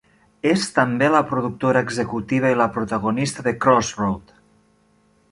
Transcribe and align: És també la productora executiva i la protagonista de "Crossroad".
És 0.51 0.63
també 0.77 1.09
la 1.15 1.19
productora 1.31 1.83
executiva 1.87 2.51
i 2.53 2.57
la 2.61 2.67
protagonista 2.77 3.45
de 3.49 3.53
"Crossroad". 3.67 4.33